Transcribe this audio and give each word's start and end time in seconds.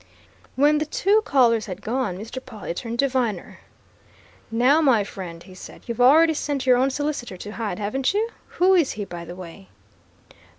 When 0.55 0.79
the 0.79 0.87
two 0.87 1.21
callers 1.25 1.67
had 1.67 1.83
gone, 1.83 2.17
Mr. 2.17 2.43
Pawle 2.43 2.73
turned 2.73 2.97
to 2.97 3.07
Viner. 3.07 3.59
"Now, 4.49 4.81
my 4.81 5.03
friend," 5.03 5.43
he 5.43 5.53
said, 5.53 5.83
"you've 5.85 6.01
already 6.01 6.33
sent 6.33 6.65
your 6.65 6.77
own 6.77 6.89
solicitor 6.89 7.37
to 7.37 7.51
Hyde, 7.51 7.77
haven't 7.77 8.11
you? 8.11 8.29
Who 8.57 8.73
is 8.73 8.93
he, 8.93 9.05
by 9.05 9.25
the 9.25 9.35
by?" 9.35 9.67